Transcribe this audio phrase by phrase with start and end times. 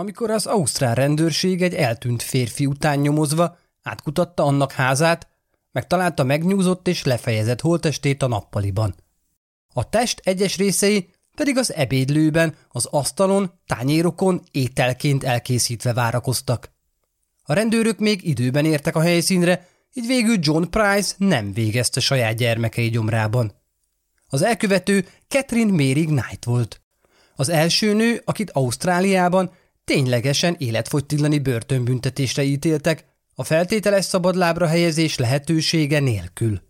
[0.00, 5.28] amikor az ausztrál rendőrség egy eltűnt férfi után nyomozva átkutatta annak házát,
[5.72, 8.94] megtalálta megnyúzott és lefejezett holtestét a nappaliban.
[9.72, 16.70] A test egyes részei pedig az ebédlőben, az asztalon, tányérokon ételként elkészítve várakoztak.
[17.42, 22.90] A rendőrök még időben értek a helyszínre, így végül John Price nem végezte saját gyermekei
[22.90, 23.52] gyomrában.
[24.26, 26.80] Az elkövető Catherine Mary Knight volt.
[27.36, 29.50] Az első nő, akit Ausztráliában
[29.90, 36.60] ténylegesen életfogytiglani börtönbüntetésre ítéltek, a feltételes szabadlábra helyezés lehetősége nélkül.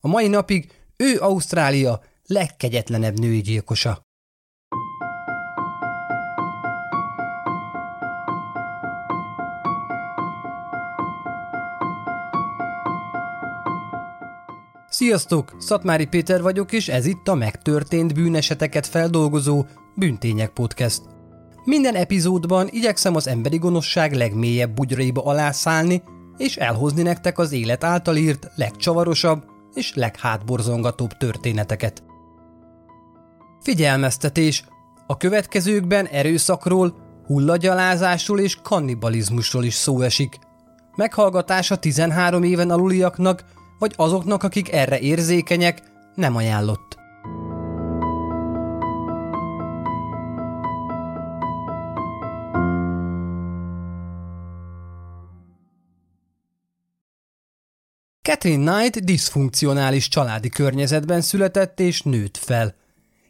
[0.00, 4.02] A mai napig ő Ausztrália legkegyetlenebb női gyilkosa.
[14.88, 15.56] Sziasztok!
[15.58, 19.64] Szatmári Péter vagyok, és ez itt a megtörtént bűneseteket feldolgozó
[19.94, 21.15] Bűntények Podcast.
[21.66, 26.02] Minden epizódban igyekszem az emberi gonoszság legmélyebb bugyraiba alászálni,
[26.36, 32.02] és elhozni nektek az élet által írt legcsavarosabb és leghátborzongatóbb történeteket.
[33.62, 34.64] Figyelmeztetés!
[35.06, 36.94] A következőkben erőszakról,
[37.26, 40.38] hullagyalázásról és kannibalizmusról is szó esik.
[40.96, 43.44] Meghallgatása 13 éven aluliaknak
[43.78, 45.82] vagy azoknak, akik erre érzékenyek,
[46.14, 46.96] nem ajánlott.
[58.26, 62.74] Catherine Knight diszfunkcionális családi környezetben született és nőtt fel.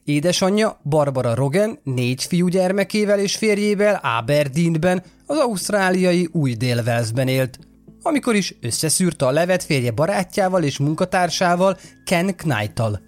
[0.05, 7.59] Édesanyja Barbara Rogan négy fiú gyermekével és férjével Aberdeenben, az ausztráliai új dél élt–
[8.03, 13.01] amikor is összeszűrte a levet férje barátjával és munkatársával, Ken Knight-tal.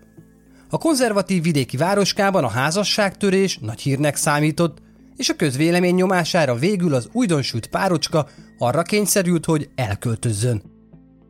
[0.70, 4.78] A konzervatív vidéki városkában a házasságtörés nagy hírnek számított,
[5.16, 8.28] és a közvélemény nyomására végül az újdonsült párocska
[8.58, 10.76] arra kényszerült, hogy elköltözzön.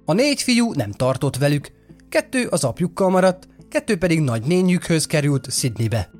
[0.09, 1.71] A négy fiú nem tartott velük,
[2.09, 6.11] kettő az apjukkal maradt, kettő pedig nagynényükhöz került Sydneybe.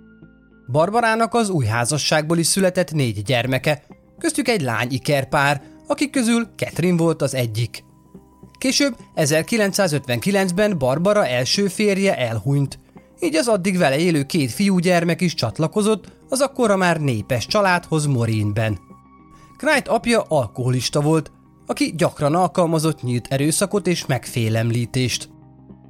[0.73, 3.83] Barbarának az új házasságból is született négy gyermeke,
[4.19, 7.85] köztük egy lány ikerpár, akik közül Catherine volt az egyik.
[8.59, 12.79] Később 1959-ben Barbara első férje elhunyt,
[13.21, 18.79] így az addig vele élő két fiúgyermek is csatlakozott az akkora már népes családhoz Morinben.
[19.57, 21.31] Knight apja alkoholista volt,
[21.69, 25.29] aki gyakran alkalmazott nyílt erőszakot és megfélemlítést.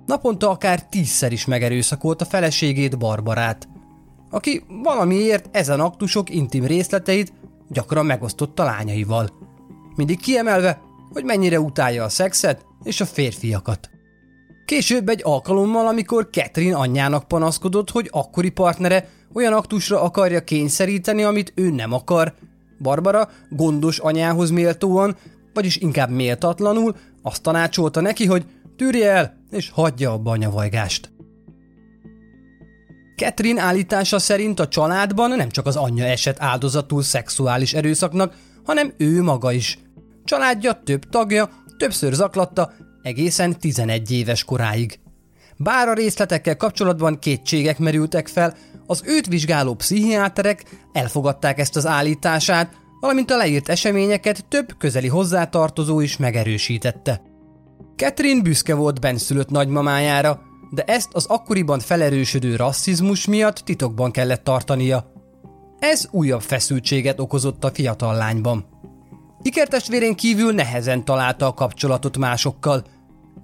[0.07, 3.69] Naponta akár tízszer is megerőszakolt a feleségét Barbarát,
[4.31, 7.33] aki valamiért ezen aktusok intim részleteit
[7.69, 9.31] gyakran megosztotta lányaival
[9.99, 10.81] mindig kiemelve,
[11.13, 13.91] hogy mennyire utálja a szexet és a férfiakat.
[14.65, 21.53] Később egy alkalommal, amikor Catherine anyjának panaszkodott, hogy akkori partnere olyan aktusra akarja kényszeríteni, amit
[21.55, 22.35] ő nem akar,
[22.79, 25.17] Barbara gondos anyához méltóan,
[25.59, 28.45] vagyis inkább méltatlanul azt tanácsolta neki, hogy
[28.77, 31.13] tűrje el és hagyja abba a nyavajgást.
[33.17, 39.23] Catherine állítása szerint a családban nem csak az anyja esett áldozatul szexuális erőszaknak, hanem ő
[39.23, 39.79] maga is,
[40.29, 45.01] Családja több tagja többször zaklatta egészen 11 éves koráig.
[45.57, 52.73] Bár a részletekkel kapcsolatban kétségek merültek fel, az őt vizsgáló pszichiáterek elfogadták ezt az állítását,
[53.01, 57.23] valamint a leírt eseményeket több közeli hozzátartozó is megerősítette.
[57.97, 65.13] Catherine büszke volt benszülött nagymamájára, de ezt az akkoriban felerősödő rasszizmus miatt titokban kellett tartania.
[65.79, 68.67] Ez újabb feszültséget okozott a fiatal lányban.
[69.43, 72.85] Ikertestvérén kívül nehezen találta a kapcsolatot másokkal.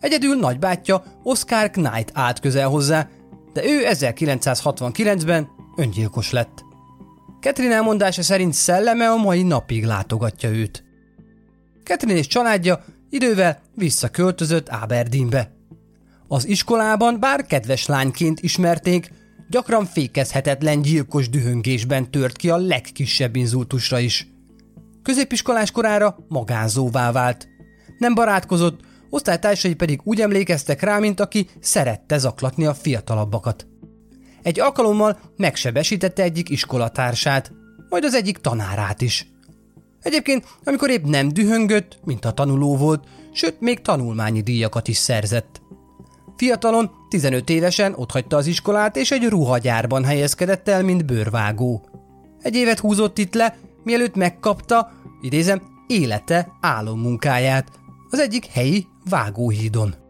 [0.00, 3.09] Egyedül nagybátyja Oscar Knight állt közel hozzá,
[3.53, 6.63] de ő 1969-ben öngyilkos lett.
[7.44, 10.84] Catherine elmondása szerint szelleme a mai napig látogatja őt.
[11.82, 15.50] Catherine és családja idővel visszaköltözött Aberdeenbe.
[16.28, 19.12] Az iskolában bár kedves lányként ismerték,
[19.49, 24.26] gyakran fékezhetetlen gyilkos dühöngésben tört ki a legkisebb inzultusra is–
[25.02, 27.49] Középiskolás korára magánzóvá vált.
[27.99, 28.81] Nem barátkozott,
[29.11, 33.67] osztálytársai pedig úgy emlékeztek rá, mint aki szerette zaklatni a fiatalabbakat.
[34.44, 37.52] Egy alkalommal megsebesítette egyik iskolatársát,
[37.88, 39.26] majd az egyik tanárát is.
[40.00, 45.62] Egyébként, amikor épp nem dühöngött, mint a tanuló volt, sőt, még tanulmányi díjakat is szerzett.
[46.37, 51.88] Fiatalon, 15 évesen otthagyta az iskolát, és egy ruhagyárban helyezkedett el, mint bőrvágó.
[52.43, 57.69] Egy évet húzott itt le, mielőtt megkapta, idézem, élete álommunkáját
[58.11, 60.03] az egyik helyi vágóhídon.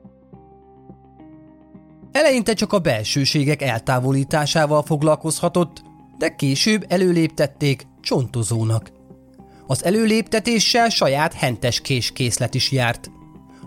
[2.14, 5.82] Eleinte csak a belsőségek eltávolításával foglalkozhatott,
[6.18, 8.92] de később előléptették csontozónak.
[9.66, 13.10] Az előléptetéssel saját hentes késkészlet is járt,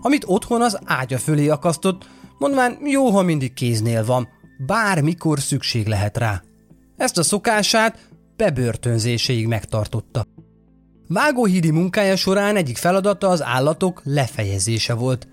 [0.00, 2.08] amit otthon az ágya fölé akasztott,
[2.38, 4.28] mondván jó, ha mindig kéznél van,
[4.66, 6.42] bármikor szükség lehet rá.
[6.96, 7.98] Ezt a szokását
[8.36, 10.24] bebörtönzéséig megtartotta.
[11.08, 15.28] Vágóhídi munkája során egyik feladata az állatok lefejezése volt.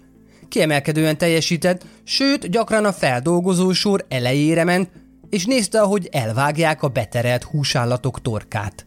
[0.49, 4.89] Kiemelkedően teljesített, sőt gyakran a feldolgozó sor elejére ment,
[5.29, 8.85] és nézte, ahogy elvágják a beterelt húsállatok torkát.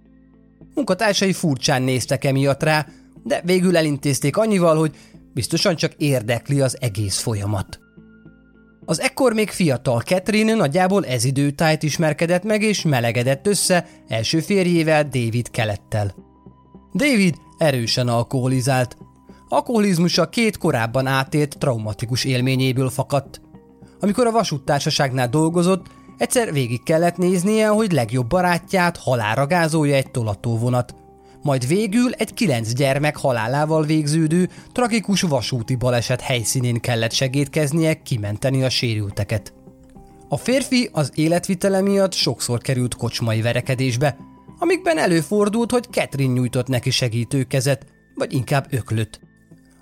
[0.75, 2.87] Munkatársai furcsán néztek emiatt rá,
[3.23, 4.95] de végül elintézték annyival, hogy
[5.35, 7.79] biztosan csak érdekli az egész folyamat.
[8.85, 15.03] Az ekkor még fiatal Catherine nagyjából ez időtájt ismerkedett meg és melegedett össze első férjével
[15.03, 16.15] David kelettel.
[16.95, 18.97] David erősen alkoholizált.
[19.49, 23.41] Alkoholizmusa két korábban átélt traumatikus élményéből fakadt.
[24.01, 25.87] Amikor a vasúttársaságnál dolgozott,
[26.19, 30.95] egyszer végig kellett néznie, hogy legjobb barátját halára gázolja egy tolatóvonat.
[31.43, 38.71] Majd végül egy kilenc gyermek halálával végződő, tragikus vasúti baleset helyszínén kellett segítkeznie kimenteni a
[38.71, 39.53] sérülteket.
[40.29, 44.17] A férfi az életvitele miatt sokszor került kocsmai verekedésbe,
[44.59, 49.21] amikben előfordult, hogy Catherine nyújtott neki segítőkezet, vagy inkább öklöt.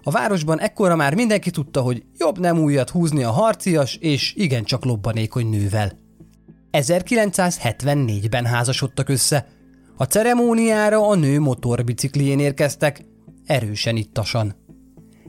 [0.06, 4.84] A városban ekkora már mindenki tudta, hogy jobb nem újat húzni a harcias és igencsak
[4.84, 5.98] lobbanékony nővel.
[6.72, 9.46] 1974-ben házasodtak össze.
[9.96, 13.04] A ceremóniára a nő motorbiciklién érkeztek,
[13.46, 14.54] erősen ittasan.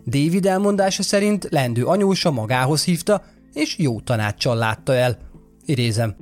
[0.06, 3.24] David elmondása szerint lendő anyósa magához hívta,
[3.54, 5.18] és jó tanácssal látta el.
[5.66, 6.16] Idézem.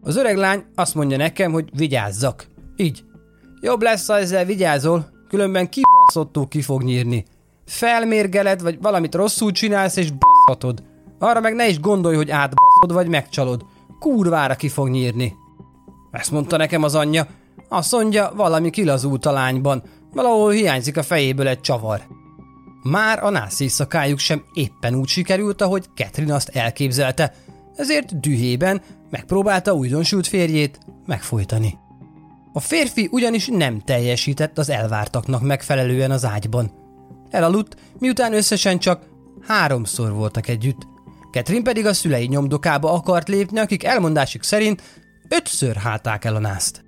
[0.00, 2.46] Az öreg lány azt mondja nekem, hogy vigyázzak.
[2.76, 3.04] Így.
[3.60, 7.24] Jobb lesz, ha ezzel vigyázol, különben kibaszottul ki fog nyírni.
[7.66, 10.82] Felmérgeled, vagy valamit rosszul csinálsz, és baszhatod.
[11.18, 13.64] Arra meg ne is gondolj, hogy átbaszod, vagy megcsalod.
[13.98, 15.36] Kurvára ki fog nyírni.
[16.10, 17.26] Ezt mondta nekem az anyja.
[17.68, 19.82] Azt mondja, valami kilazult a lányban.
[20.12, 22.02] Valahol hiányzik a fejéből egy csavar.
[22.82, 27.34] Már a nász éjszakájuk sem éppen úgy sikerült, ahogy Catherine azt elképzelte,
[27.76, 31.78] ezért dühében megpróbálta újdonsült férjét megfojtani.
[32.52, 36.83] A férfi ugyanis nem teljesített az elvártaknak megfelelően az ágyban.
[37.34, 39.02] Elaludt, miután összesen csak
[39.46, 40.86] háromszor voltak együtt.
[41.30, 44.82] Ketrin pedig a szülei nyomdokába akart lépni, akik elmondásuk szerint
[45.28, 46.84] ötször háták el a nászt.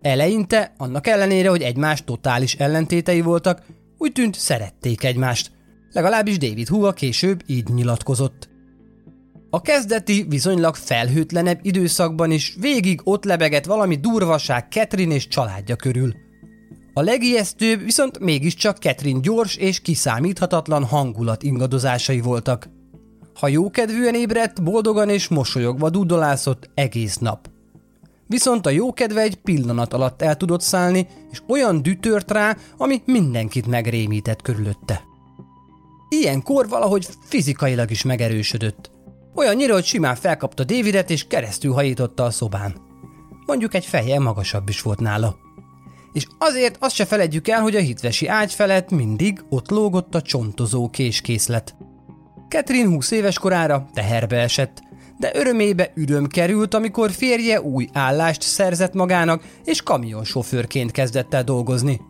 [0.00, 3.62] Eleinte, annak ellenére, hogy egymás totális ellentétei voltak,
[3.98, 5.50] úgy tűnt szerették egymást.
[5.92, 8.48] Legalábbis David Hua később így nyilatkozott.
[9.50, 16.23] A kezdeti, viszonylag felhőtlenebb időszakban is végig ott lebegett valami durvaság Ketrin és családja körül.
[16.96, 22.68] A legijesztőbb viszont mégiscsak Ketrin gyors és kiszámíthatatlan hangulat ingadozásai voltak.
[23.34, 27.48] Ha jókedvűen ébredt, boldogan és mosolyogva dudolászott egész nap.
[28.26, 33.66] Viszont a jókedve egy pillanat alatt el tudott szállni, és olyan dütört rá, ami mindenkit
[33.66, 35.02] megrémített körülötte.
[36.08, 38.90] Ilyenkor valahogy fizikailag is megerősödött.
[39.34, 42.74] Olyannyira, hogy simán felkapta Davidet és keresztül hajította a szobán.
[43.46, 45.43] Mondjuk egy feje magasabb is volt nála.
[46.14, 50.22] És azért azt se feledjük el, hogy a hitvesi ágy felett mindig ott lógott a
[50.22, 51.74] csontozó késkészlet.
[52.48, 54.82] Catherine 20 éves korára teherbe esett,
[55.18, 62.00] de örömébe üröm került, amikor férje új állást szerzett magának, és kamionsofőrként kezdett el dolgozni.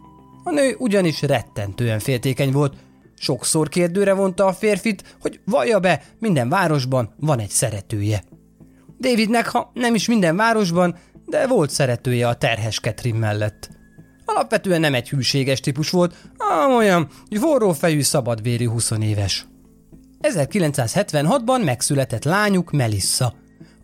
[0.45, 2.75] A nő ugyanis rettentően féltékeny volt,
[3.17, 8.23] Sokszor kérdőre vonta a férfit, hogy vallja be, minden városban van egy szeretője.
[9.01, 13.71] Davidnek, ha nem is minden városban, de volt szeretője a terhes Ketrin mellett.
[14.25, 17.09] Alapvetően nem egy hűséges típus volt, ám olyan
[17.41, 19.47] forrófejű, szabadvérű 20 éves.
[20.21, 23.35] 1976-ban megszületett lányuk Melissa.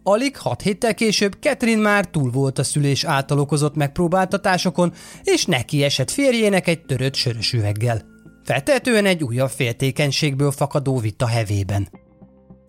[0.02, 4.92] Alig hat héttel később Ketrin már túl volt a szülés által okozott megpróbáltatásokon,
[5.22, 8.02] és neki esett férjének egy törött sörös üveggel.
[8.44, 11.88] Feltehetően egy újabb féltékenységből fakadó vita hevében.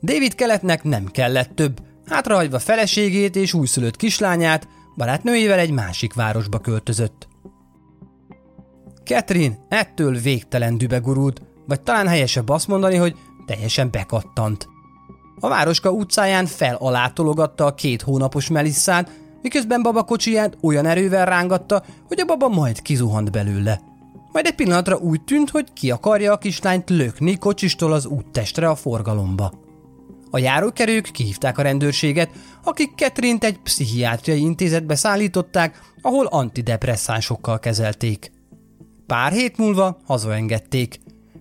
[0.01, 7.28] David keletnek nem kellett több, hátrahagyva feleségét és újszülött kislányát, barátnőjével egy másik városba költözött.
[9.12, 13.15] Catherine ettől végtelen dübe gurult, vagy talán helyesebb azt mondani, hogy
[13.46, 14.68] teljesen bekattant.
[15.39, 21.25] A városka utcáján fel alá tologatta a két hónapos Melissát, miközben baba kocsiját olyan erővel
[21.25, 23.82] rángatta, hogy a baba majd kizuhant belőle.
[24.32, 28.75] Majd egy pillanatra úgy tűnt, hogy ki akarja a kislányt lökni kocsistól az úttestre a
[28.75, 29.53] forgalomba.
[30.30, 32.30] A járókerők kihívták a rendőrséget,
[32.63, 38.32] akik Ketrint egy pszichiátriai intézetbe szállították, ahol antidepresszánsokkal kezelték.
[39.12, 41.00] Pár hét múlva hazaengedték.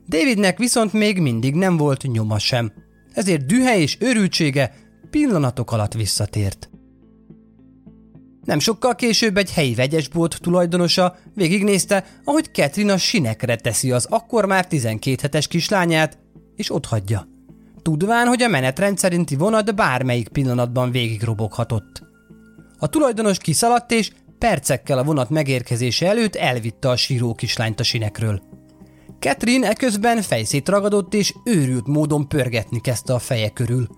[0.08, 2.72] Davidnek viszont még mindig nem volt nyoma sem,
[3.14, 4.74] ezért dühe és örültsége
[5.10, 6.70] pillanatok alatt visszatért.
[8.44, 14.44] Nem sokkal később egy helyi vegyesbolt tulajdonosa végignézte, ahogy Catherine a sinekre teszi az akkor
[14.44, 16.18] már 12 hetes kislányát,
[16.56, 17.28] és otthagyja.
[17.82, 22.02] Tudván, hogy a menetrend szerinti vonat bármelyik pillanatban végigroboghatott.
[22.78, 24.10] A tulajdonos kiszaladt, és
[24.40, 28.42] percekkel a vonat megérkezése előtt elvitte a síró kislányt a sinekről.
[29.18, 33.88] Catherine eközben fejszét ragadott, és őrült módon pörgetni kezdte a feje körül.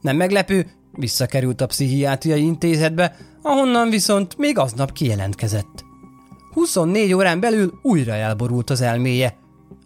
[0.00, 5.84] Nem meglepő, visszakerült a pszichiátriai intézetbe, ahonnan viszont még aznap kijelentkezett.
[6.52, 9.36] 24 órán belül újra elborult az elméje.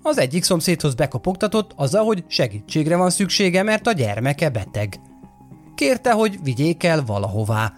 [0.02, 5.00] Az egyik szomszédhoz bekopogtatott azzal, hogy segítségre van szüksége, mert a gyermeke beteg.
[5.75, 7.75] Kérte, hogy vigyék el valahová,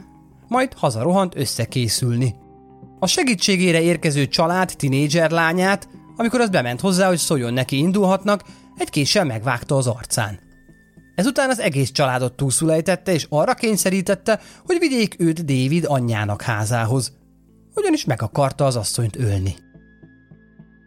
[0.49, 2.35] majd hazarohant összekészülni.
[2.99, 8.43] A segítségére érkező család tinédzser lányát, amikor az bement hozzá, hogy szóljon neki indulhatnak,
[8.77, 10.39] egy késsel megvágta az arcán.
[11.15, 17.13] Ezután az egész családot túlszulejtette, és arra kényszerítette, hogy vigyék őt David anyjának házához,
[17.75, 19.55] ugyanis meg akarta az asszonyt ölni.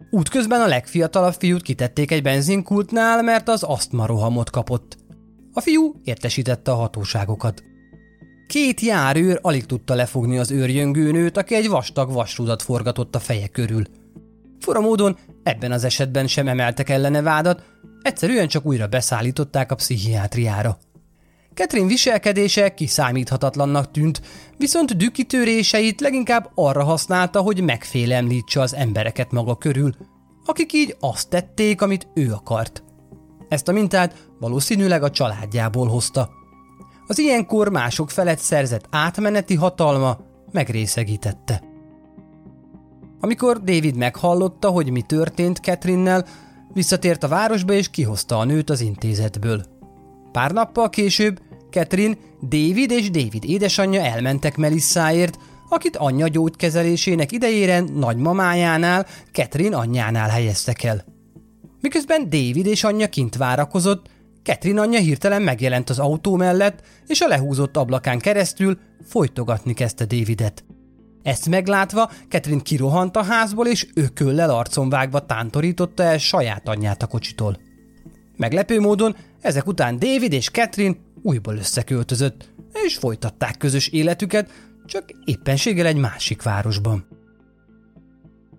[0.09, 4.97] Útközben a legfiatalabb fiút kitették egy benzinkultnál, mert az asztma rohamot kapott.
[5.53, 7.63] A fiú értesítette a hatóságokat.
[8.51, 13.83] Két járőr alig tudta lefogni az őrjöngőnőt, aki egy vastag vasrudat forgatott a feje körül.
[14.59, 17.63] Fura módon ebben az esetben sem emeltek ellene vádat,
[18.01, 20.77] Egyszerűen csak újra beszállították a pszichiátriára.
[21.53, 24.21] Catherine viselkedése kiszámíthatatlannak tűnt,
[24.57, 29.95] viszont dükitöréseit leginkább arra használta, hogy megfélemlítse az embereket maga körül,
[30.45, 32.83] akik így azt tették, amit ő akart.
[33.49, 36.40] Ezt a mintát valószínűleg a családjából hozta.
[37.11, 40.17] Az ilyenkor mások felett szerzett átmeneti hatalma
[40.51, 41.61] megrészegítette.
[43.19, 46.25] Amikor David meghallotta, hogy mi történt Catherine-nel,
[46.73, 49.63] Visszatért a városba és kihozta a nőt az intézetből.
[50.31, 55.37] Pár nappal később Catherine, David és David édesanyja elmentek Melissáért,
[55.69, 61.05] akit anyja gyógykezelésének idejére nagymamájánál, Catherine anyjánál helyeztek el.
[61.81, 64.09] Miközben David és anyja kint várakozott,
[64.43, 70.63] Catherine anyja hirtelen megjelent az autó mellett, és a lehúzott ablakán keresztül folytogatni kezdte Davidet.
[71.23, 77.07] Ezt meglátva, Catherine kirohant a házból, és ököllel arcon vágva tántorította el saját anyját a
[77.07, 77.57] kocsitól.
[78.37, 82.49] Meglepő módon ezek után David és Catherine újból összeköltözött,
[82.85, 84.49] és folytatták közös életüket,
[84.85, 87.07] csak éppenséggel egy másik városban.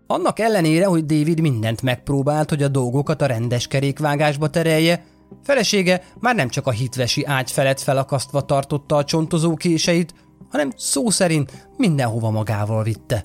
[0.07, 5.05] Annak ellenére, hogy David mindent megpróbált, hogy a dolgokat a rendes kerékvágásba terelje,
[5.43, 10.15] felesége már nem csak a hitvesi ágy felett felakasztva tartotta a csontozó késeit,
[10.51, 13.25] hanem szó szerint mindenhova magával vitte.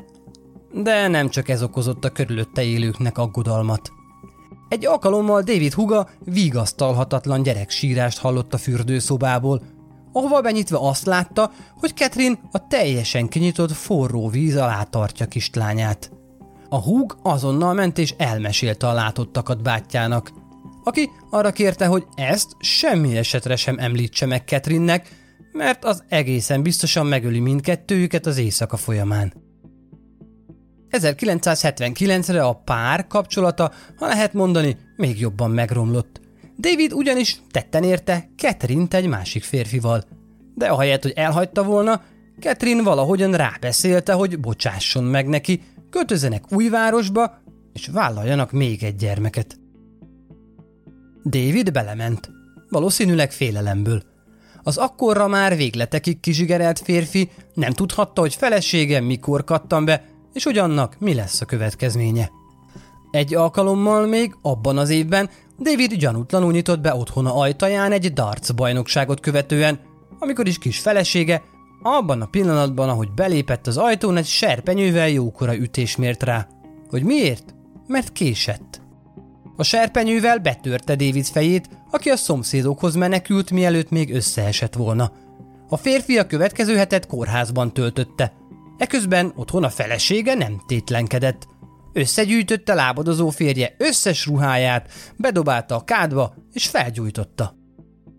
[0.74, 3.92] De nem csak ez okozott a körülötte élőknek aggodalmat.
[4.70, 9.62] Egy alkalommal David huga vigasztalhatatlan gyereksírást hallott a fürdőszobából,
[10.12, 16.12] ahova benyitve azt látta, hogy Catherine a teljesen kinyitott forró víz alá tartja kislányát.
[16.70, 20.32] A húg azonnal ment és elmesélte a látottakat bátyjának,
[20.88, 25.10] aki arra kérte, hogy ezt semmi esetre sem említse meg Catherine-nek,
[25.51, 29.34] mert az egészen biztosan megöli mindkettőjüket az éjszaka folyamán.
[30.91, 36.22] 1979-re a pár kapcsolata, ha lehet mondani, még jobban megromlott.
[36.58, 40.03] David ugyanis tetten érte catherine egy másik férfival.
[40.56, 42.01] De ahelyett, hogy elhagyta volna,
[42.39, 47.41] Catherine valahogyan rábeszélte, hogy bocsásson meg neki, költözenek új városba,
[47.74, 49.58] és vállaljanak még egy gyermeket.
[51.30, 52.32] David belement.
[52.70, 54.04] Valószínűleg félelemből.
[54.64, 60.58] Az akkorra már végletekig kizsigerelt férfi nem tudhatta, hogy felesége mikor kattan be, és hogy
[60.58, 62.32] annak mi lesz a következménye.
[63.12, 65.30] Egy alkalommal még abban az évben
[65.60, 69.80] David gyanútlanul nyitott be otthona ajtaján egy darts bajnokságot követően,
[70.20, 71.44] amikor is kis felesége
[71.82, 76.48] abban a pillanatban, ahogy belépett az ajtón, egy serpenyővel jókora ütés mért rá.
[76.90, 77.56] Hogy miért?
[77.88, 78.77] Mert késett.
[79.60, 85.12] A serpenyővel betörte David fejét, aki a szomszédokhoz menekült, mielőtt még összeesett volna.
[85.70, 88.34] A férfi a következő hetet kórházban töltötte.
[88.78, 91.48] Eközben otthon a felesége nem tétlenkedett.
[91.94, 97.56] Összegyűjtötte lábadozó férje összes ruháját, bedobálta a kádba és felgyújtotta.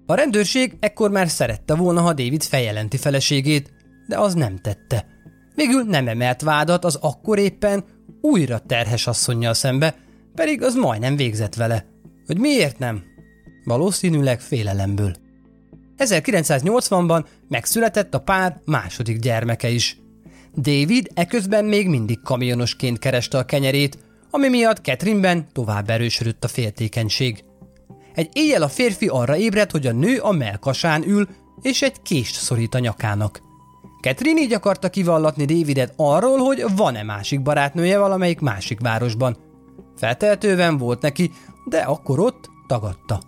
[0.07, 3.73] A rendőrség ekkor már szerette volna, ha David feljelenti feleségét,
[4.07, 5.07] de az nem tette.
[5.54, 7.85] Végül nem emelt vádat az akkor éppen
[8.21, 9.95] újra terhes asszonynal szembe,
[10.38, 11.87] pedig az majdnem végzett vele.
[12.26, 13.02] Hogy miért nem?
[13.64, 15.14] Valószínűleg félelemből.
[15.99, 19.99] 1980-ban megszületett a pár második gyermeke is.
[20.57, 23.99] David eközben még mindig kamionosként kereste a kenyerét,
[24.30, 27.45] ami miatt Catherine-ben tovább erősödött a féltékenység.
[28.14, 31.28] Egy éjjel a férfi arra ébredt, hogy a nő a melkasán ül,
[31.62, 33.40] és egy kést szorít a nyakának.
[34.00, 39.48] Catherine így akarta kivallatni Davidet arról, hogy van-e másik barátnője valamelyik másik városban.
[39.99, 41.31] Feltehetően volt neki,
[41.64, 43.21] de akkor ott tagadta.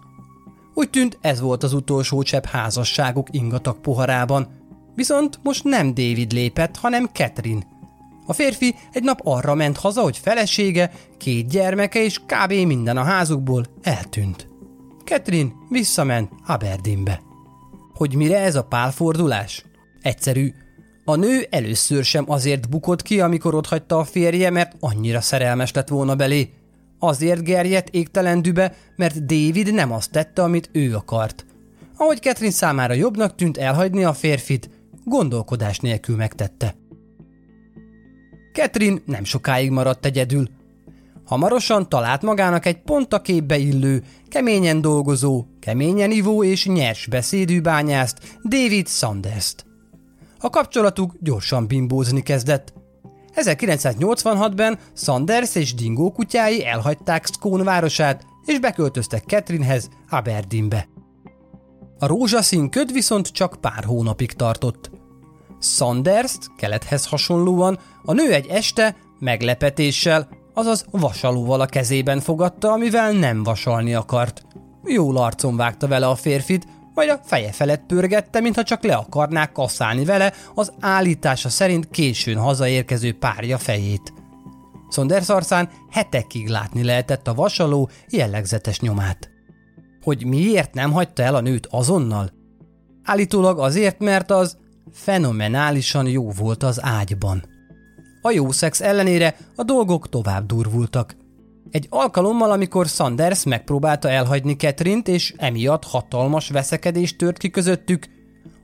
[0.75, 4.49] Úgy tűnt ez volt az utolsó csepp házasságuk ingatag poharában.
[4.95, 7.67] Viszont most nem David lépett, hanem Catherine.
[8.27, 12.53] A férfi egy nap arra ment haza, hogy felesége, két gyermeke és kb.
[12.53, 14.49] minden a házukból eltűnt.
[15.05, 17.21] Catherine visszament Aberdeenbe.
[17.95, 19.65] Hogy mire ez a pálfordulás?
[20.03, 20.53] Egyszerű.
[21.05, 25.89] A nő először sem azért bukott ki, amikor otthagyta a férje, mert annyira szerelmes lett
[25.89, 26.60] volna belé.
[27.03, 31.47] Azért gerjedt égtelen dübe, mert David nem azt tette, amit ő akart.
[31.97, 34.71] Ahogy Catherine számára jobbnak tűnt elhagyni a férfit,
[35.05, 36.75] gondolkodás nélkül megtette.
[38.53, 40.49] Catherine nem sokáig maradt egyedül.
[41.25, 47.61] Hamarosan talált magának egy pont a képbe illő, keményen dolgozó, keményen ivó és nyers beszédű
[47.61, 49.67] bányászt, David Sanders-t.
[50.39, 52.73] A kapcsolatuk gyorsan bimbózni kezdett.
[53.35, 60.89] 1986-ben Sanders és Dingo kutyái elhagyták Scone városát, és beköltöztek Catherinehez Aberdeenbe.
[61.99, 64.91] A rózsaszín köd viszont csak pár hónapig tartott.
[65.61, 73.43] sanders kelethez hasonlóan a nő egy este meglepetéssel, azaz vasalóval a kezében fogadta, amivel nem
[73.43, 74.43] vasalni akart.
[74.85, 76.67] Jól arcon vágta vele a férfit,
[77.07, 82.37] majd a feje felett pörgette, mintha csak le akarnák kaszálni vele az állítása szerint későn
[82.37, 84.13] hazaérkező párja fejét.
[84.89, 89.31] Szonders arcán hetekig látni lehetett a vasaló jellegzetes nyomát.
[90.03, 92.33] Hogy miért nem hagyta el a nőt azonnal?
[93.03, 94.57] Állítólag azért, mert az
[94.93, 97.45] fenomenálisan jó volt az ágyban.
[98.23, 101.17] A jó szex ellenére a dolgok tovább durvultak.
[101.71, 108.07] Egy alkalommal, amikor Sanders megpróbálta elhagyni Ketrint, és emiatt hatalmas veszekedés tört ki közöttük,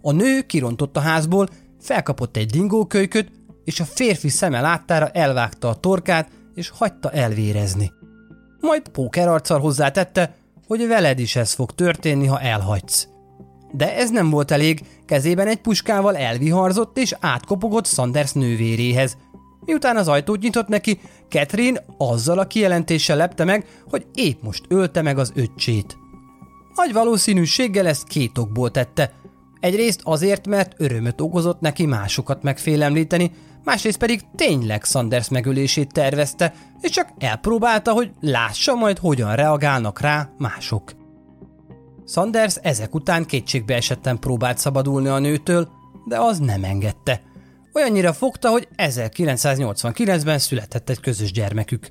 [0.03, 1.49] a nő kirontott a házból,
[1.81, 3.31] felkapott egy dingókölyköt,
[3.65, 7.93] és a férfi szeme láttára elvágta a torkát, és hagyta elvérezni.
[8.61, 10.35] Majd pókerarccal hozzátette,
[10.67, 13.09] hogy veled is ez fog történni, ha elhagysz.
[13.73, 19.17] De ez nem volt elég, kezében egy puskával elviharzott és átkopogott Sanders nővéréhez,
[19.67, 25.03] Miután az ajtót nyitott neki, Catherine azzal a kijelentéssel lepte meg, hogy épp most ölte
[25.03, 25.97] meg az öccsét.
[26.75, 29.13] Nagy valószínűséggel ezt két okból tette.
[29.61, 33.31] Egyrészt azért, mert örömöt okozott neki másokat megfélemlíteni,
[33.65, 40.31] másrészt pedig tényleg Sanders megölését tervezte, és csak elpróbálta, hogy lássa majd, hogyan reagálnak rá
[40.39, 40.93] mások.
[42.07, 45.69] Sanders ezek után kétségbe esetten próbált szabadulni a nőtől,
[46.05, 47.21] de az nem engedte–
[47.77, 51.89] Olyannyira fogta, hogy 1989-ben született egy közös gyermekük.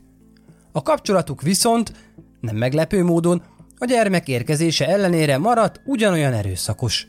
[0.72, 1.92] A kapcsolatuk viszont,
[2.40, 3.44] nem meglepő módon,
[3.78, 7.08] a gyermek érkezése ellenére maradt ugyanolyan erőszakos.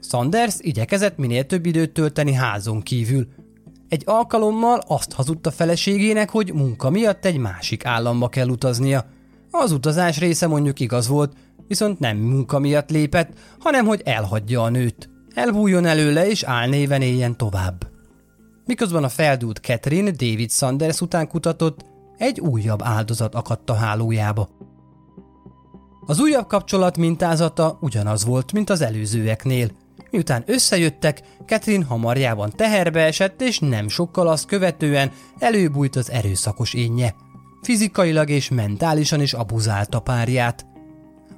[0.00, 3.28] Sanders igyekezett minél több időt tölteni házon kívül.
[3.88, 9.06] Egy alkalommal azt hazudta feleségének, hogy munka miatt egy másik államba kell utaznia.
[9.50, 11.32] Az utazás része mondjuk igaz volt,
[11.68, 15.08] viszont nem munka miatt lépett, hanem hogy elhagyja a nőt.
[15.34, 17.97] Elbújjon előle és álnéven éljen tovább.
[18.68, 21.84] Miközben a feldúlt Catherine David Sanders után kutatott,
[22.16, 24.48] egy újabb áldozat akadt a hálójába.
[26.06, 29.70] Az újabb kapcsolat mintázata ugyanaz volt, mint az előzőeknél.
[30.10, 37.14] Miután összejöttek, Catherine hamarjában teherbe esett, és nem sokkal azt követően előbújt az erőszakos énje.
[37.62, 40.66] Fizikailag és mentálisan is abuzálta párját.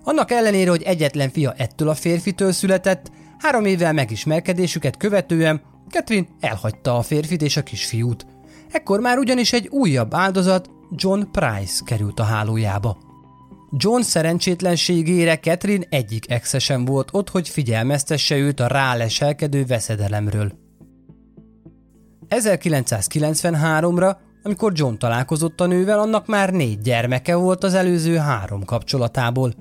[0.04, 6.96] Annak ellenére, hogy egyetlen fia ettől a férfitől született, három évvel megismerkedésüket követően Catherine elhagyta
[6.96, 8.26] a férfit és a kisfiút.
[8.70, 12.98] Ekkor már ugyanis egy újabb áldozat, John Price került a hálójába.
[13.72, 20.52] John szerencsétlenségére Catherine egyik exesen volt ott, hogy figyelmeztesse őt a ráleselkedő veszedelemről.
[22.28, 29.54] 1993-ra, amikor John találkozott a nővel, annak már négy gyermeke volt az előző három kapcsolatából.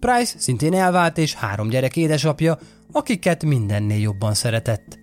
[0.00, 2.58] Price szintén elvált és három gyerek édesapja,
[2.92, 5.01] akiket mindennél jobban szeretett.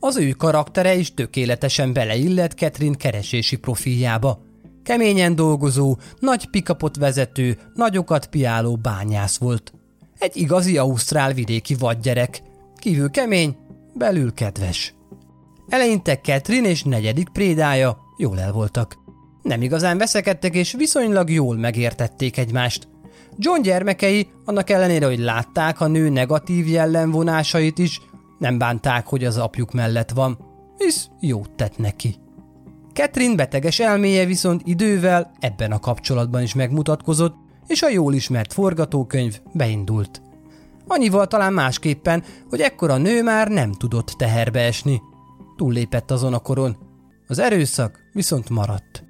[0.00, 4.44] Az ő karaktere is tökéletesen beleillett Catherine keresési profiljába.
[4.82, 9.72] Keményen dolgozó, nagy pikapot vezető, nagyokat piáló bányász volt.
[10.18, 12.42] Egy igazi ausztrál vidéki vadgyerek.
[12.76, 13.56] Kívül kemény,
[13.94, 14.94] belül kedves.
[15.68, 18.96] Eleinte Catherine és negyedik prédája jól el voltak.
[19.42, 22.88] Nem igazán veszekedtek és viszonylag jól megértették egymást.
[23.38, 28.00] John gyermekei, annak ellenére, hogy látták a nő negatív jellemvonásait is,
[28.38, 30.38] nem bánták, hogy az apjuk mellett van,
[30.78, 32.16] hisz jót tett neki.
[32.92, 39.40] Catherine beteges elméje viszont idővel ebben a kapcsolatban is megmutatkozott, és a jól ismert forgatókönyv
[39.52, 40.22] beindult.
[40.86, 45.00] Annyival talán másképpen, hogy ekkor a nő már nem tudott teherbe esni.
[45.56, 46.76] Túllépett azon a koron.
[47.26, 49.04] Az erőszak viszont maradt.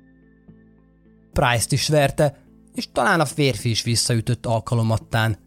[1.33, 2.39] Price-t is verte,
[2.75, 5.39] és talán a férfi is visszaütött alkalomattán.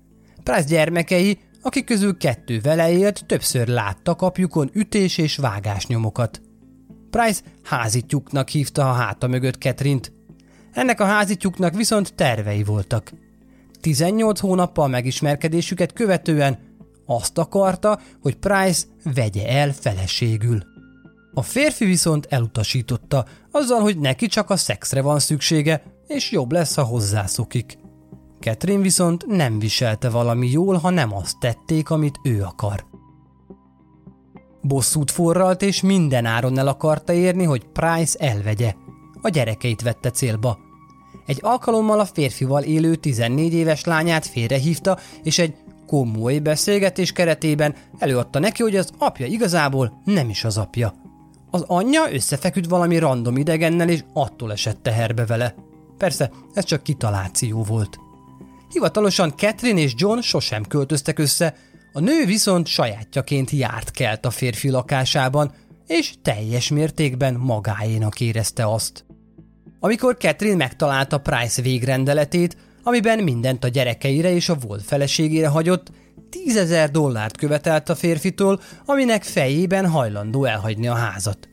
[0.44, 6.42] Price gyermekei, akik közül kettő vele élt, többször láttak apjukon ütés és vágásnyomokat.
[7.10, 10.14] Price házitjuknak hívta a háta mögött Ketrint.
[10.72, 13.12] Ennek a házitjuknak viszont tervei voltak.
[13.82, 16.60] 18 hónappal megismerkedésüket követően
[17.06, 20.64] azt akarta, hogy Price vegye el feleségül.
[21.34, 26.76] A férfi viszont elutasította, azzal, hogy neki csak a szexre van szüksége, és jobb lesz,
[26.76, 27.78] ha hozzászokik.
[28.40, 32.86] Catherine viszont nem viselte valami jól, ha nem azt tették, amit ő akar.
[34.62, 38.74] Bosszút forralt, és minden áron el akarta érni, hogy Price elvegye.
[39.22, 40.58] A gyerekeit vette célba.
[41.26, 45.56] Egy alkalommal a férfival élő 14 éves lányát félrehívta, és egy
[45.88, 50.94] komoly beszélgetés keretében előadta neki, hogy az apja igazából nem is az apja.
[51.52, 55.56] Az anyja összefeküdt valami random idegennel, és attól esett teherbe vele.
[55.98, 58.00] Persze, ez csak kitaláció volt.
[58.70, 61.56] Hivatalosan Catherine és John sosem költöztek össze,
[61.94, 65.52] a nő viszont sajátjaként járt kelt a férfi lakásában,
[65.88, 69.06] és teljes mértékben magáénak érezte azt.
[69.80, 75.92] Amikor Catherine megtalálta Price végrendeletét, amiben mindent a gyerekeire és a volt feleségére hagyott,
[76.30, 81.50] tízezer dollárt követelt a férfitől, aminek fejében hajlandó elhagyni a házat.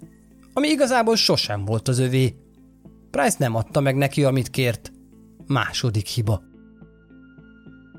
[0.53, 2.35] Ami igazából sosem volt az övé.
[3.11, 4.93] Price nem adta meg neki, amit kért.
[5.47, 6.43] Második hiba.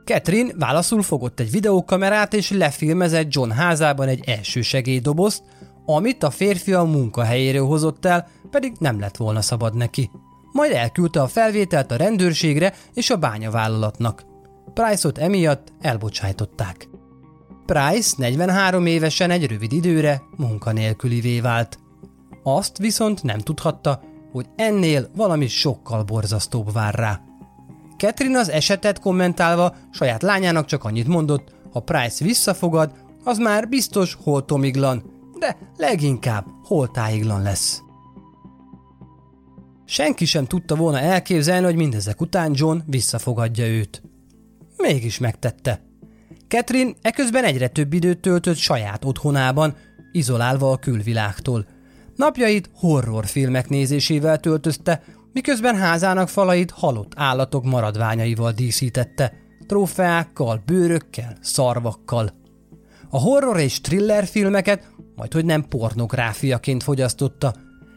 [0.07, 5.43] Catherine válaszul fogott egy videókamerát és lefilmezett John házában egy első segélydobozt,
[5.85, 10.09] amit a férfi a munkahelyéről hozott el, pedig nem lett volna szabad neki.
[10.51, 14.25] Majd elküldte a felvételt a rendőrségre és a bányavállalatnak.
[14.73, 16.89] Price-ot emiatt elbocsájtották.
[17.65, 21.79] Price 43 évesen egy rövid időre munkanélkülivé vált.
[22.43, 27.26] Azt viszont nem tudhatta, hogy ennél valami sokkal borzasztóbb vár rá.
[27.97, 32.91] Catherine az esetet kommentálva saját lányának csak annyit mondott, ha Price visszafogad,
[33.23, 35.03] az már biztos holtomiglan,
[35.39, 37.81] de leginkább holtáiglan lesz.
[39.85, 44.01] Senki sem tudta volna elképzelni, hogy mindezek után John visszafogadja őt.
[44.77, 45.81] Mégis megtette.
[46.47, 49.75] Catherine eközben egyre több időt töltött saját otthonában,
[50.11, 51.65] izolálva a külvilágtól.
[52.15, 55.03] Napjait horrorfilmek nézésével töltözte,
[55.37, 59.33] miközben házának falait halott állatok maradványaival díszítette,
[59.67, 62.33] trófeákkal, bőrökkel, szarvakkal.
[63.09, 67.53] A horror és thriller filmeket majd hogy nem pornográfiaként fogyasztotta.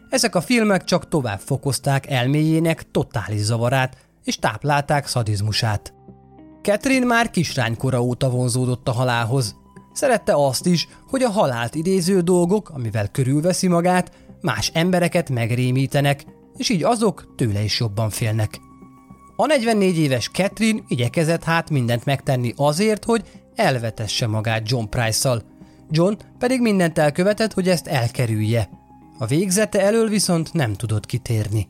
[0.09, 5.93] Ezek a filmek csak tovább fokozták elméjének totális zavarát, és táplálták szadizmusát.
[6.61, 9.55] Catherine már kislánykora óta vonzódott a halálhoz.
[9.93, 16.25] Szerette azt is, hogy a halált idéző dolgok, amivel körülveszi magát, más embereket megrémítenek,
[16.61, 18.59] és így azok tőle is jobban félnek.
[19.35, 23.23] A 44 éves Catherine igyekezett hát mindent megtenni azért, hogy
[23.55, 25.41] elvetesse magát John Price-szal,
[25.89, 28.69] John pedig mindent elkövetett, hogy ezt elkerülje.
[29.17, 31.67] A végzete elől viszont nem tudott kitérni.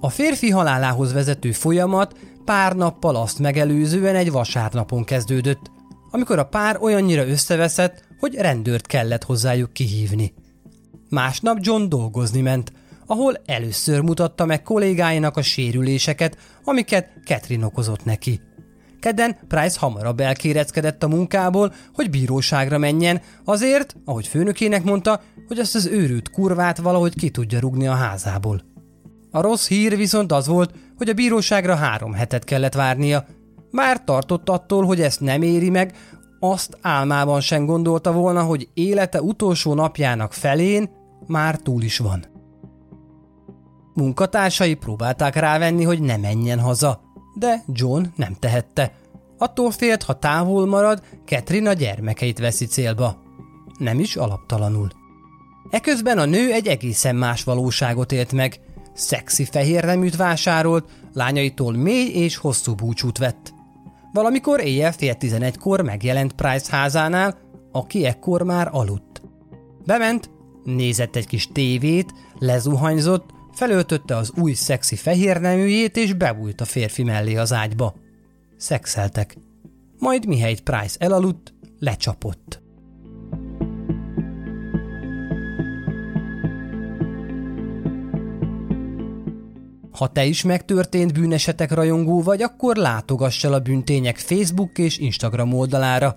[0.00, 5.70] A férfi halálához vezető folyamat pár nappal azt megelőzően egy vasárnapon kezdődött,
[6.10, 10.34] amikor a pár olyannyira összeveszett, hogy rendőrt kellett hozzájuk kihívni.
[11.08, 12.72] Másnap John dolgozni ment,
[13.06, 18.40] ahol először mutatta meg kollégáinak a sérüléseket, amiket Catherine okozott neki.
[19.00, 25.74] Kedden Price hamarabb elkéreckedett a munkából, hogy bíróságra menjen, azért, ahogy főnökének mondta, hogy azt
[25.74, 28.62] az őrült kurvát valahogy ki tudja rugni a házából.
[29.30, 33.26] A rossz hír viszont az volt, hogy a bíróságra három hetet kellett várnia.
[33.70, 35.94] Már tartott attól, hogy ezt nem éri meg,
[36.40, 40.90] azt álmában sem gondolta volna, hogy élete utolsó napjának felén
[41.26, 42.31] már túl is van.
[43.94, 47.00] Munkatársai próbálták rávenni, hogy ne menjen haza,
[47.34, 48.92] de John nem tehette.
[49.38, 53.22] Attól félt, ha távol marad, Catherine a gyermekeit veszi célba.
[53.78, 54.88] Nem is alaptalanul.
[55.70, 58.60] Eközben a nő egy egészen más valóságot élt meg.
[58.94, 63.54] Szexi fehér neműt vásárolt, lányaitól mély és hosszú búcsút vett.
[64.12, 67.38] Valamikor éjjel fél tizenegykor megjelent Price házánál,
[67.72, 69.22] aki ekkor már aludt.
[69.86, 70.30] Bement,
[70.64, 77.02] nézett egy kis tévét, lezuhanyzott, felöltötte az új szexi fehér neműjét és bebújt a férfi
[77.02, 77.94] mellé az ágyba.
[78.56, 79.36] Szexeltek.
[79.98, 82.60] Majd mihelyt Price elaludt, lecsapott.
[89.92, 95.52] Ha te is megtörtént bűnesetek rajongó vagy, akkor látogass el a bűntények Facebook és Instagram
[95.52, 96.16] oldalára.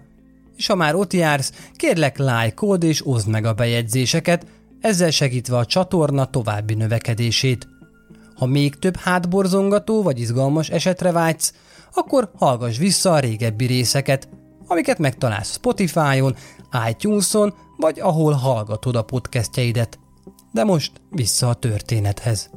[0.57, 4.45] És ha már ott jársz, kérlek lájkold és oszd meg a bejegyzéseket,
[4.81, 7.67] ezzel segítve a csatorna további növekedését.
[8.35, 11.53] Ha még több hátborzongató vagy izgalmas esetre vágysz,
[11.93, 14.29] akkor hallgass vissza a régebbi részeket,
[14.67, 16.35] amiket megtalálsz Spotify-on,
[16.89, 19.99] iTunes-on, vagy ahol hallgatod a podcastjeidet.
[20.51, 22.49] De most vissza a történethez.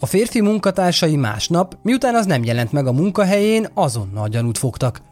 [0.00, 5.02] A férfi munkatársai másnap, miután az nem jelent meg a munkahelyén, azonnal gyanút fogtak.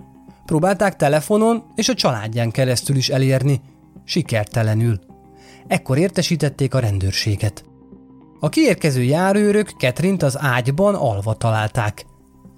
[0.45, 3.61] Próbálták telefonon és a családján keresztül is elérni.
[4.05, 5.01] Sikertelenül.
[5.67, 7.65] Ekkor értesítették a rendőrséget.
[8.41, 12.07] A kiérkező járőrök Ketrint az ágyban alva találták.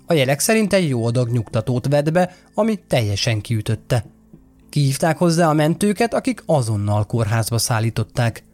[0.07, 4.05] A jelek szerint egy jó adag nyugtatót vett be, ami teljesen kiütötte.
[4.69, 8.45] Kihívták hozzá a mentőket, akik azonnal kórházba szállították.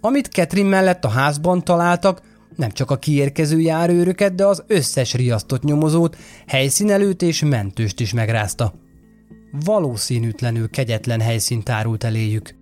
[0.00, 2.22] Amit Ketrin mellett a házban találtak,
[2.56, 8.74] nem csak a kiérkező járőröket, de az összes riasztott nyomozót, helyszínelőt és mentőst is megrázta.
[9.64, 12.54] Valószínűtlenül kegyetlen helyszínt árult eléjük.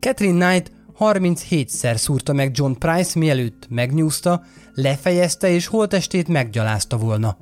[0.00, 7.36] Catherine Knight 37-szer szúrta meg John Price, mielőtt megnyúzta, lefejezte és holtestét meggyalázta volna.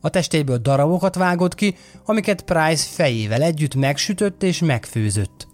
[0.00, 1.74] A testéből darabokat vágott ki,
[2.04, 5.48] amiket Price fejével együtt megsütött és megfőzött.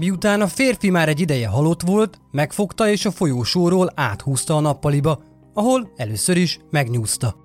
[0.00, 5.22] Miután a férfi már egy ideje halott volt, megfogta és a folyósóról áthúzta a nappaliba,
[5.54, 7.36] ahol először is megnyúzta.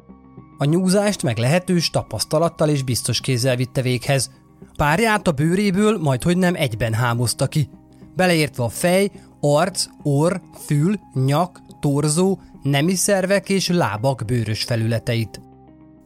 [0.57, 4.31] A nyúzást meglehetős tapasztalattal és biztos kézzel vitte véghez.
[4.77, 7.69] Párját a bőréből majd hogy nem egyben hámozta ki,
[8.15, 15.41] beleértve a fej, arc, orr, fül, nyak, torzó, nemi szervek és lábak bőrös felületeit.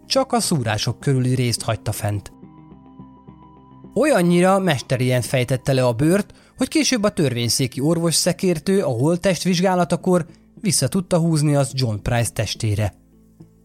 [0.06, 2.39] Csak a szúrások körüli részt hagyta fent.
[3.94, 10.26] Olyannyira mesterien fejtette le a bőrt, hogy később a törvényszéki orvos szekértő a holttest vizsgálatakor
[10.62, 12.94] vissza tudta húzni az John Price testére.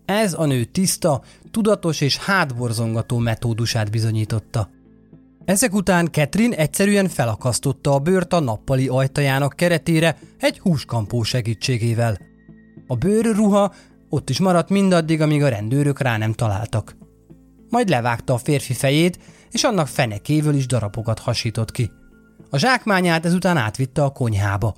[0.05, 4.71] Ez a nő tiszta, tudatos és hátborzongató metódusát bizonyította.
[5.45, 12.19] Ezek után Catherine egyszerűen felakasztotta a bőrt a nappali ajtajának keretére egy húskampó segítségével.
[12.87, 13.73] A bőrruha
[14.09, 16.97] ott is maradt mindaddig, amíg a rendőrök rá nem találtak.
[17.71, 19.19] Majd levágta a férfi fejét,
[19.55, 21.91] és annak fenekéből is darabokat hasított ki.
[22.51, 24.75] A zsákmányát ezután átvitte a konyhába.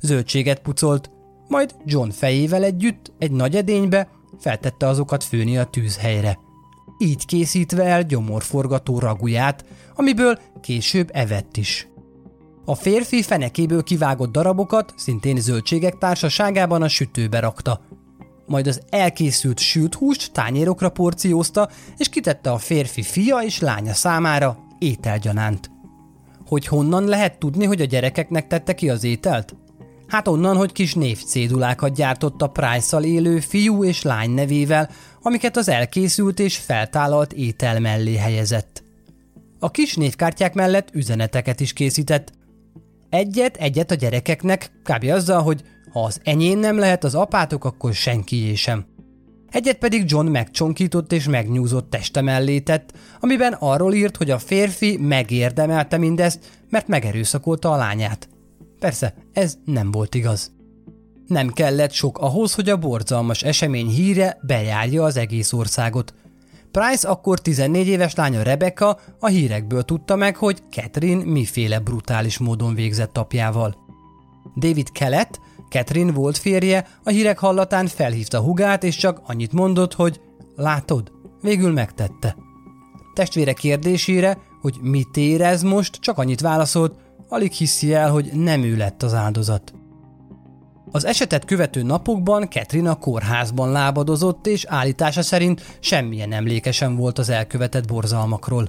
[0.00, 1.10] Zöldséget pucolt,
[1.48, 6.38] majd John fejével együtt egy nagy edénybe feltette azokat főni a tűzhelyre.
[6.98, 11.88] Így készítve el gyomorforgató raguját, amiből később evett is.
[12.64, 17.80] A férfi fenekéből kivágott darabokat szintén zöldségek társaságában a sütőbe rakta.
[18.46, 24.58] Majd az elkészült sült húst tányérokra porciózta, és kitette a férfi fia és lánya számára
[24.78, 25.70] ételgyanánt.
[26.46, 29.54] Hogy honnan lehet tudni, hogy a gyerekeknek tette ki az ételt?
[30.06, 34.90] Hát onnan, hogy kis névcédulákat gyártott a price élő fiú és lány nevével,
[35.22, 38.82] amiket az elkészült és feltálalt étel mellé helyezett.
[39.58, 42.32] A kis névkártyák mellett üzeneteket is készített.
[43.12, 45.04] Egyet-egyet a gyerekeknek, kb.
[45.04, 48.84] azzal, hogy ha az enyém nem lehet az apátok, akkor senkié sem.
[49.50, 54.96] Egyet pedig John megcsonkított és megnyúzott teste mellé tett, amiben arról írt, hogy a férfi
[54.96, 58.28] megérdemelte mindezt, mert megerőszakolta a lányát.
[58.78, 60.52] Persze, ez nem volt igaz.
[61.26, 66.14] Nem kellett sok ahhoz, hogy a borzalmas esemény híre bejárja az egész országot.
[66.72, 72.74] Price akkor 14 éves lánya Rebecca a hírekből tudta meg, hogy Catherine miféle brutális módon
[72.74, 73.76] végzett apjával.
[74.56, 80.20] David Kellett, Catherine volt férje, a hírek hallatán felhívta hugát, és csak annyit mondott, hogy
[80.56, 82.36] látod, végül megtette.
[83.14, 86.94] Testvére kérdésére, hogy mit érez most, csak annyit válaszolt,
[87.28, 89.81] alig hiszi el, hogy nem ő lett az áldozat.
[90.94, 97.86] Az esetet követő napokban Katrina kórházban lábadozott, és állítása szerint semmilyen emlékesen volt az elkövetett
[97.86, 98.68] borzalmakról.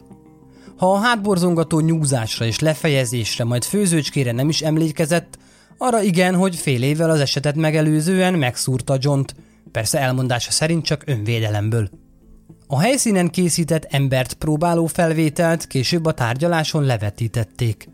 [0.78, 5.38] Ha a hátborzongató nyúzásra és lefejezésre, majd főzőcskére nem is emlékezett,
[5.78, 9.36] arra igen, hogy fél évvel az esetet megelőzően megszúrta Johnt,
[9.72, 11.90] persze elmondása szerint csak önvédelemből.
[12.68, 17.93] A helyszínen készített embert próbáló felvételt később a tárgyaláson levetítették.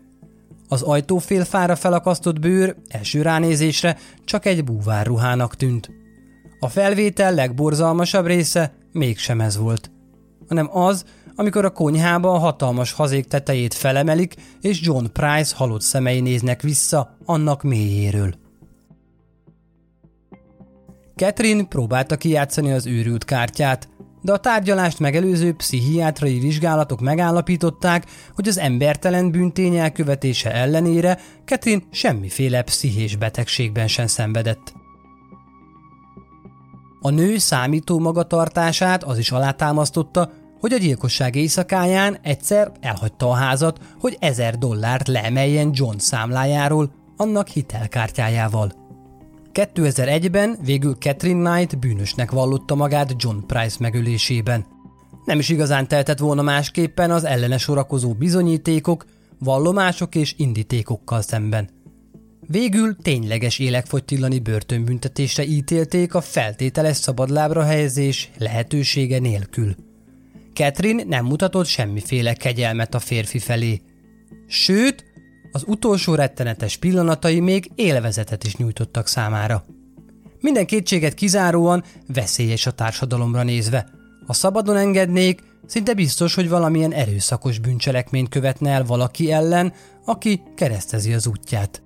[0.72, 5.90] Az ajtófélfára felakasztott bőr első ránézésre csak egy búvárruhának tűnt.
[6.60, 9.90] A felvétel legborzalmasabb része mégsem ez volt,
[10.48, 11.04] hanem az,
[11.34, 17.16] amikor a konyhába a hatalmas hazék tetejét felemelik, és John Price halott szemei néznek vissza
[17.24, 18.34] annak mélyéről.
[21.16, 23.88] Catherine próbálta kijátszani az őrült kártyát,
[24.22, 32.62] de a tárgyalást megelőző pszichiátrai vizsgálatok megállapították, hogy az embertelen bűntény elkövetése ellenére Ketrin semmiféle
[32.62, 34.72] pszichés betegségben sem szenvedett.
[37.00, 40.30] A nő számító magatartását az is alátámasztotta,
[40.60, 47.48] hogy a gyilkosság éjszakáján egyszer elhagyta a házat, hogy ezer dollárt leemeljen John számlájáról, annak
[47.48, 48.89] hitelkártyájával.
[49.54, 54.66] 2001-ben végül Catherine Knight bűnösnek vallotta magát John Price megölésében.
[55.24, 59.04] Nem is igazán teltett volna másképpen az ellene sorakozó bizonyítékok,
[59.38, 61.68] vallomások és indítékokkal szemben.
[62.46, 69.74] Végül tényleges életfogytillani börtönbüntetésre ítélték a feltételes szabadlábra helyezés lehetősége nélkül.
[70.54, 73.80] Catherine nem mutatott semmiféle kegyelmet a férfi felé.
[74.46, 75.04] Sőt,
[75.52, 79.64] az utolsó rettenetes pillanatai még élvezetet is nyújtottak számára.
[80.40, 83.88] Minden kétséget kizáróan veszélyes a társadalomra nézve.
[84.26, 89.72] Ha szabadon engednék, szinte biztos, hogy valamilyen erőszakos bűncselekményt követne el valaki ellen,
[90.04, 91.82] aki keresztezi az útját.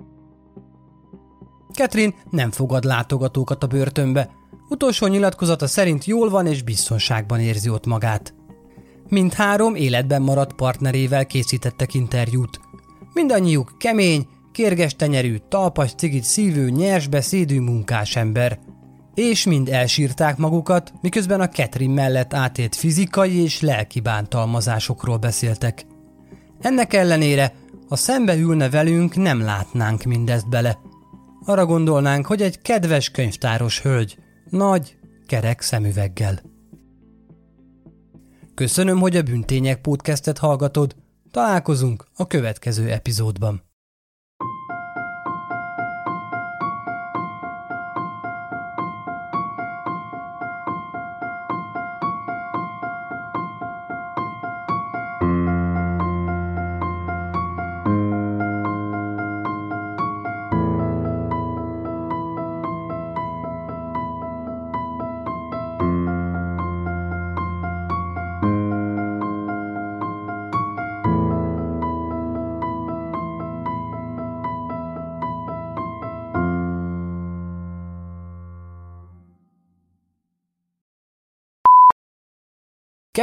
[1.72, 4.30] Catherine nem fogad látogatókat a börtönbe.
[4.68, 8.34] Utolsó nyilatkozata szerint jól van és biztonságban érzi ott magát.
[9.08, 12.60] Mindhárom életben maradt partnerével készítettek interjút.
[13.14, 18.58] Mindannyiuk kemény, kérges tenyerű, talpas cigit szívő, nyers beszédű munkásember.
[19.14, 25.86] És mind elsírták magukat, miközben a Ketrin mellett átélt fizikai és lelki bántalmazásokról beszéltek.
[26.60, 27.52] Ennek ellenére,
[27.88, 30.78] ha szembe ülne velünk, nem látnánk mindezt bele.
[31.44, 34.18] Arra gondolnánk, hogy egy kedves könyvtáros hölgy,
[34.50, 34.96] nagy,
[35.26, 36.40] kerek szemüveggel.
[38.54, 40.96] Köszönöm, hogy a Bűntények podcastet hallgatod.
[41.34, 43.62] Találkozunk a következő epizódban.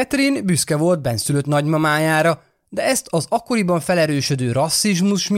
[0.01, 5.29] Catherine büszke volt benszülött nagymamájára, de ezt az akkoriban felerősödő rasszizmus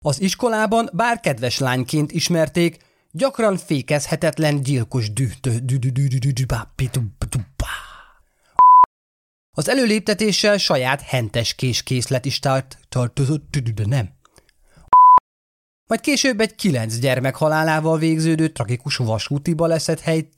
[0.00, 2.78] az iskolában bár kedves lányként ismerték,
[3.10, 5.12] gyakran fékezhetetlen gyilkos
[9.52, 14.17] Az előléptetéssel saját hentes késkészlet is tart, tartozott, de nem.
[15.88, 20.28] Majd később egy kilenc gyermek halálával végződő tragikus vasúti baleset hely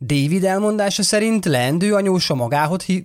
[0.00, 3.04] David elmondása szerint leendő anyósa magához hi...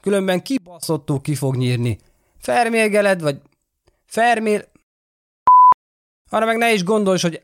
[0.00, 1.98] Különben kibaszottó ki fog nyírni.
[2.38, 3.40] Fermélgeled, vagy...
[4.06, 4.64] Fermél...
[6.30, 7.42] Arra meg ne is gondolj, hogy...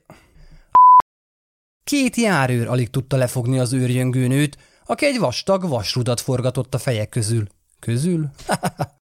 [1.84, 7.46] Két járőr alig tudta lefogni az őrjöngőnőt, aki egy vastag vasrudat forgatott a fejek közül.
[7.78, 8.30] Közül?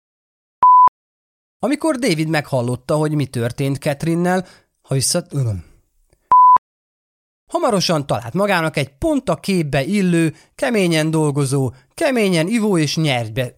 [1.66, 4.46] Amikor David meghallotta, hogy mi történt Catherinnel,
[4.82, 5.32] ha visszat...
[7.46, 13.54] Hamarosan talált magának egy pont a képbe illő, keményen dolgozó, keményen ivó és nyertbe...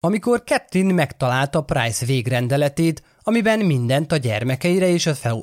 [0.00, 5.42] Amikor Catherine megtalálta Price végrendeletét, amiben mindent a gyermekeire és a fel...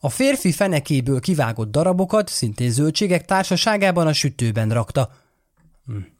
[0.00, 5.10] A férfi fenekéből kivágott darabokat szintén zöldségek társaságában a sütőben rakta.
[5.86, 6.12] Hm.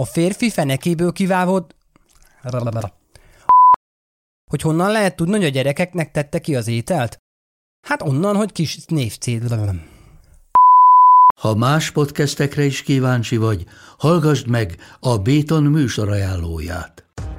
[0.00, 1.76] A férfi fenekéből kivávott...
[4.46, 7.18] Hogy honnan lehet tudni, hogy a gyerekeknek tette ki az ételt?
[7.82, 9.54] Hát onnan, hogy kis névcéd.
[11.40, 13.64] Ha más podcastekre is kíváncsi vagy,
[13.98, 17.09] hallgassd meg a Béton műsor ajánlóját.